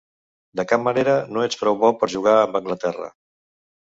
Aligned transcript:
De 0.59 0.63
cap 0.69 0.81
manera. 0.85 1.17
No 1.35 1.43
ets 1.49 1.59
prou 1.59 1.77
bo 1.83 1.91
per 1.99 2.09
jugar 2.13 2.33
amb 2.47 2.57
Anglaterra. 2.61 3.11